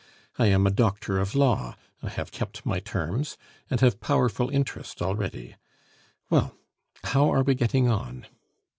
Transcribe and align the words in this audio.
I 0.39 0.47
am 0.47 0.65
a 0.65 0.71
doctor 0.71 1.19
of 1.19 1.35
law, 1.35 1.75
I 2.01 2.09
have 2.09 2.31
kept 2.31 2.65
my 2.65 2.79
terms, 2.79 3.37
and 3.69 3.81
have 3.81 3.99
powerful 4.01 4.49
interest 4.49 4.99
already.... 4.99 5.57
Well, 6.27 6.55
how 7.03 7.31
are 7.31 7.43
we 7.43 7.53
getting 7.53 7.87
on?" 7.87 8.25